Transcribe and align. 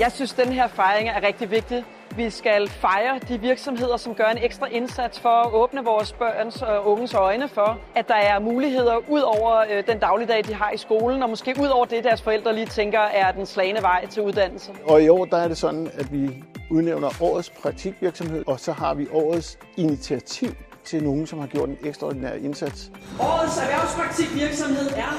Jeg 0.00 0.12
synes, 0.12 0.32
den 0.32 0.52
her 0.52 0.68
fejring 0.68 1.08
er 1.08 1.22
rigtig 1.26 1.50
vigtig. 1.50 1.84
Vi 2.16 2.30
skal 2.30 2.68
fejre 2.68 3.18
de 3.28 3.40
virksomheder, 3.40 3.96
som 3.96 4.14
gør 4.14 4.24
en 4.24 4.38
ekstra 4.38 4.66
indsats 4.66 5.20
for 5.20 5.28
at 5.28 5.52
åbne 5.52 5.84
vores 5.84 6.12
børns 6.12 6.62
og 6.62 6.86
unges 6.86 7.14
øjne 7.14 7.48
for, 7.48 7.78
at 7.94 8.08
der 8.08 8.14
er 8.14 8.38
muligheder 8.38 8.96
ud 9.08 9.20
over 9.20 9.64
øh, 9.70 9.86
den 9.86 9.98
dagligdag, 9.98 10.44
de 10.44 10.54
har 10.54 10.70
i 10.70 10.76
skolen, 10.76 11.22
og 11.22 11.30
måske 11.30 11.54
ud 11.60 11.66
over 11.66 11.84
det, 11.84 12.04
deres 12.04 12.22
forældre 12.22 12.54
lige 12.54 12.66
tænker 12.66 13.00
er 13.00 13.32
den 13.32 13.46
slagende 13.46 13.82
vej 13.82 14.06
til 14.06 14.22
uddannelse. 14.22 14.72
Og 14.84 15.02
i 15.02 15.08
år 15.08 15.24
der 15.24 15.36
er 15.36 15.48
det 15.48 15.58
sådan, 15.58 15.90
at 15.94 16.12
vi 16.12 16.44
udnævner 16.70 17.08
årets 17.20 17.50
praktikvirksomhed, 17.50 18.44
og 18.46 18.60
så 18.60 18.72
har 18.72 18.94
vi 18.94 19.06
årets 19.12 19.58
initiativ 19.76 20.50
til 20.84 21.02
nogen, 21.02 21.26
som 21.26 21.38
har 21.38 21.46
gjort 21.46 21.68
en 21.68 21.78
ekstraordinær 21.84 22.32
indsats. 22.32 22.90
Årets 23.20 23.58
erhvervspraktikvirksomhed 23.58 24.90
er 24.90 25.12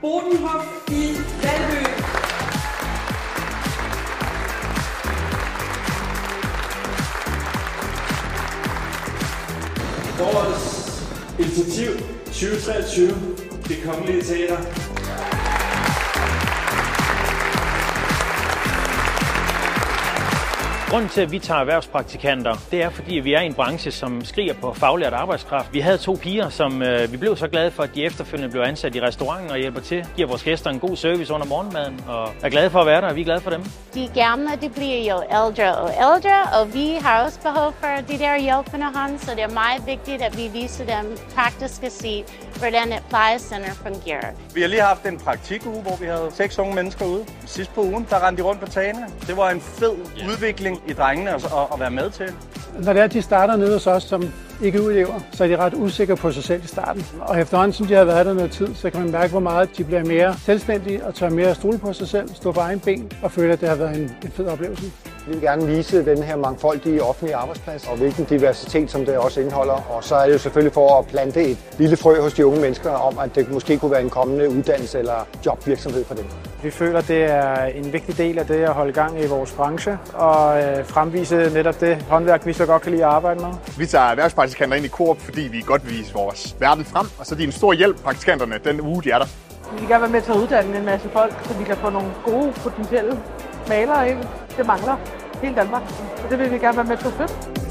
Bodenhof 0.00 0.88
i 0.88 1.02
Valby. 1.42 2.21
Forårets 10.22 11.02
initiativ 11.38 11.90
2023, 12.26 13.14
det 13.68 13.76
kongelige 13.84 14.22
teater. 14.22 14.56
Grunden 20.92 21.10
til, 21.10 21.20
at 21.20 21.32
vi 21.32 21.38
tager 21.38 21.60
erhvervspraktikanter, 21.60 22.56
det 22.70 22.82
er, 22.82 22.90
fordi 22.90 23.14
vi 23.14 23.32
er 23.34 23.40
i 23.40 23.46
en 23.46 23.54
branche, 23.54 23.90
som 23.90 24.24
skriger 24.24 24.54
på 24.54 24.72
faglært 24.72 25.12
arbejdskraft. 25.12 25.72
Vi 25.72 25.80
havde 25.80 25.98
to 25.98 26.18
piger, 26.22 26.48
som 26.48 26.82
øh, 26.82 27.12
vi 27.12 27.16
blev 27.16 27.36
så 27.36 27.48
glade 27.48 27.70
for, 27.70 27.82
at 27.82 27.94
de 27.94 28.04
efterfølgende 28.04 28.52
blev 28.52 28.62
ansat 28.62 28.96
i 28.96 29.00
restauranten 29.00 29.50
og 29.50 29.58
hjælper 29.58 29.80
til, 29.80 30.06
giver 30.16 30.28
vores 30.28 30.42
gæster 30.42 30.70
en 30.70 30.80
god 30.80 30.96
service 30.96 31.34
under 31.34 31.46
morgenmaden, 31.46 32.00
og 32.08 32.28
er 32.42 32.48
glade 32.48 32.70
for 32.70 32.80
at 32.80 32.86
være 32.86 33.00
der, 33.00 33.08
og 33.08 33.16
vi 33.16 33.20
er 33.20 33.24
glade 33.24 33.40
for 33.40 33.50
dem. 33.50 33.64
De 33.94 34.10
gamle, 34.14 34.50
de 34.60 34.68
bliver 34.68 35.14
jo 35.14 35.22
ældre 35.22 35.76
og 35.76 35.90
ældre, 35.90 36.60
og 36.60 36.74
vi 36.74 36.92
har 37.00 37.24
også 37.24 37.40
behov 37.40 37.74
for 37.80 38.12
de 38.12 38.18
der 38.18 38.40
hjælpende 38.40 38.86
hånd, 38.94 39.18
så 39.18 39.30
det 39.30 39.42
er 39.42 39.50
meget 39.50 39.86
vigtigt, 39.86 40.22
at 40.22 40.36
vi 40.38 40.48
viser 40.60 40.84
dem 40.84 41.18
praktisk 41.34 41.82
at 41.82 41.92
se, 41.92 42.24
hvordan 42.58 42.92
et 42.92 43.02
plejecenter 43.08 43.74
fungerer. 43.74 44.30
Vi 44.54 44.60
har 44.60 44.68
lige 44.68 44.82
haft 44.82 45.06
en 45.06 45.18
praktikuge, 45.18 45.82
hvor 45.82 45.96
vi 46.00 46.06
havde 46.06 46.28
seks 46.30 46.58
unge 46.58 46.74
mennesker 46.74 47.04
ude. 47.04 47.24
Sidst 47.46 47.74
på 47.74 47.80
ugen, 47.80 48.06
der 48.10 48.26
rendte 48.26 48.42
de 48.42 48.48
rundt 48.48 48.60
på 48.60 48.66
tagene. 48.66 49.06
Det 49.26 49.36
var 49.36 49.50
en 49.50 49.60
fed 49.60 49.96
yeah. 50.18 50.30
udvikling 50.30 50.81
i 50.86 50.92
drengene 50.92 51.30
at, 51.30 51.44
at 51.72 51.80
være 51.80 51.90
med 51.90 52.10
til. 52.10 52.34
Når 52.78 52.92
det 52.92 53.02
er, 53.02 53.06
de 53.06 53.22
starter 53.22 53.56
nede 53.56 53.72
hos 53.72 53.86
os 53.86 54.02
som 54.02 54.32
ikke 54.62 54.82
udlever, 54.82 55.20
så 55.32 55.44
er 55.44 55.48
de 55.48 55.56
ret 55.56 55.74
usikre 55.74 56.16
på 56.16 56.32
sig 56.32 56.44
selv 56.44 56.64
i 56.64 56.66
starten. 56.66 57.06
Og 57.20 57.40
efterhånden, 57.40 57.72
som 57.72 57.86
de 57.86 57.94
har 57.94 58.04
været 58.04 58.26
der 58.26 58.32
noget 58.32 58.50
tid, 58.50 58.74
så 58.74 58.90
kan 58.90 59.00
man 59.00 59.10
mærke, 59.10 59.30
hvor 59.30 59.40
meget 59.40 59.76
de 59.76 59.84
bliver 59.84 60.04
mere 60.04 60.34
selvstændige 60.44 61.04
og 61.04 61.14
tør 61.14 61.28
mere 61.28 61.54
stole 61.54 61.78
på 61.78 61.92
sig 61.92 62.08
selv, 62.08 62.28
stå 62.34 62.52
på 62.52 62.60
egen 62.60 62.80
ben 62.80 63.12
og 63.22 63.32
føle, 63.32 63.52
at 63.52 63.60
det 63.60 63.68
har 63.68 63.76
været 63.76 63.96
en, 63.96 64.16
en 64.24 64.30
fed 64.30 64.46
oplevelse. 64.46 64.92
Vi 65.26 65.32
vil 65.32 65.40
gerne 65.40 65.66
vise 65.66 66.04
den 66.04 66.22
her 66.22 66.36
mangfoldige 66.36 67.02
offentlige 67.02 67.36
arbejdsplads, 67.36 67.88
og 67.88 67.96
hvilken 67.96 68.24
diversitet, 68.24 68.90
som 68.90 69.04
det 69.04 69.18
også 69.18 69.40
indeholder. 69.40 69.92
Og 69.96 70.04
så 70.04 70.14
er 70.14 70.26
det 70.26 70.32
jo 70.32 70.38
selvfølgelig 70.38 70.72
for 70.72 70.98
at 70.98 71.06
plante 71.06 71.44
et 71.44 71.58
lille 71.78 71.96
frø 71.96 72.20
hos 72.20 72.34
de 72.34 72.46
unge 72.46 72.60
mennesker 72.60 72.90
om, 72.90 73.18
at 73.18 73.34
det 73.34 73.50
måske 73.50 73.78
kunne 73.78 73.90
være 73.90 74.02
en 74.02 74.10
kommende 74.10 74.50
uddannelse 74.50 74.98
eller 74.98 75.26
jobvirksomhed 75.46 76.04
for 76.04 76.14
dem. 76.14 76.51
Vi 76.62 76.70
føler, 76.70 76.98
at 76.98 77.08
det 77.08 77.22
er 77.22 77.64
en 77.64 77.92
vigtig 77.92 78.18
del 78.18 78.38
af 78.38 78.46
det 78.46 78.54
at 78.54 78.72
holde 78.72 78.92
gang 78.92 79.22
i 79.22 79.26
vores 79.26 79.52
branche 79.52 79.98
og 80.14 80.62
øh, 80.62 80.86
fremvise 80.86 81.50
netop 81.54 81.80
det 81.80 82.02
håndværk, 82.02 82.46
vi 82.46 82.52
så 82.52 82.66
godt 82.66 82.82
kan 82.82 82.92
lide 82.92 83.04
at 83.04 83.10
arbejde 83.10 83.40
med. 83.40 83.50
Vi 83.78 83.86
tager 83.86 84.04
erhvervspraktikanter 84.04 84.76
ind 84.76 84.86
i 84.86 84.88
Coop, 84.88 85.20
fordi 85.20 85.40
vi 85.40 85.62
godt 85.66 85.86
vil 85.86 85.98
vise 85.98 86.14
vores 86.14 86.56
verden 86.60 86.84
frem, 86.84 87.06
og 87.18 87.26
så 87.26 87.34
er 87.34 87.36
de 87.36 87.44
en 87.44 87.52
stor 87.52 87.72
hjælp, 87.72 88.02
praktikanterne, 88.02 88.58
den 88.64 88.80
uge, 88.80 89.02
de 89.02 89.10
er 89.10 89.18
der. 89.18 89.26
Vi 89.72 89.80
vil 89.80 89.88
gerne 89.88 90.02
være 90.02 90.10
med 90.10 90.22
til 90.22 90.32
at 90.32 90.36
uddanne 90.36 90.78
en 90.78 90.84
masse 90.84 91.08
folk, 91.12 91.34
så 91.44 91.54
vi 91.54 91.64
kan 91.64 91.76
få 91.76 91.90
nogle 91.90 92.08
gode 92.24 92.52
potentielle 92.52 93.20
malere 93.68 94.10
ind. 94.10 94.18
Det 94.56 94.66
mangler 94.66 94.96
hele 95.42 95.54
Danmark, 95.54 95.82
så 96.16 96.22
det 96.30 96.38
vil 96.38 96.50
vi 96.50 96.58
gerne 96.58 96.76
være 96.76 96.86
med 96.86 96.96
til 96.96 97.06
at 97.06 97.12
støtte. 97.12 97.61